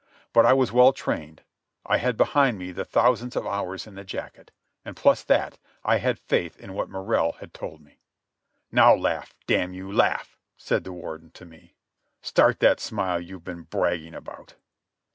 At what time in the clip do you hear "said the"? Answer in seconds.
10.57-10.91